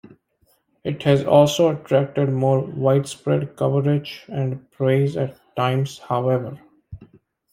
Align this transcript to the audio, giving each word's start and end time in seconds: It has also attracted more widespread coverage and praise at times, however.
It 0.83 1.03
has 1.03 1.23
also 1.23 1.75
attracted 1.75 2.31
more 2.33 2.59
widespread 2.59 3.55
coverage 3.55 4.23
and 4.29 4.71
praise 4.71 5.15
at 5.15 5.39
times, 5.55 5.99
however. 5.99 6.59